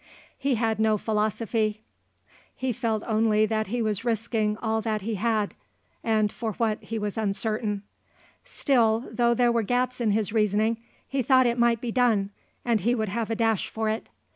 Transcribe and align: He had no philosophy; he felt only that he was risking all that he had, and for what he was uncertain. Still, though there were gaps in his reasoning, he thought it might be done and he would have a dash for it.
He 0.35 0.55
had 0.55 0.79
no 0.79 0.97
philosophy; 0.97 1.83
he 2.55 2.73
felt 2.73 3.03
only 3.05 3.45
that 3.45 3.67
he 3.67 3.83
was 3.83 4.03
risking 4.03 4.57
all 4.57 4.81
that 4.81 5.03
he 5.03 5.13
had, 5.13 5.53
and 6.03 6.31
for 6.31 6.53
what 6.53 6.81
he 6.81 6.97
was 6.97 7.19
uncertain. 7.19 7.83
Still, 8.43 9.07
though 9.11 9.35
there 9.35 9.51
were 9.51 9.61
gaps 9.61 10.01
in 10.01 10.09
his 10.09 10.33
reasoning, 10.33 10.77
he 11.07 11.21
thought 11.21 11.45
it 11.45 11.59
might 11.59 11.81
be 11.81 11.91
done 11.91 12.31
and 12.65 12.79
he 12.79 12.95
would 12.95 13.09
have 13.09 13.29
a 13.29 13.35
dash 13.35 13.69
for 13.69 13.89
it. 13.89 14.09